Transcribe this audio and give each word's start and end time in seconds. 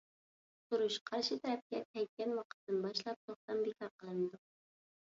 ئۇقتۇرۇش 0.53 0.95
قارشى 1.09 1.37
تەرەپكە 1.43 1.83
تەگكەن 1.91 2.35
ۋاقىتتىن 2.41 2.83
باشلاپ 2.89 3.25
توختام 3.31 3.65
بىكار 3.71 3.97
قىلىنىدۇ. 4.01 4.47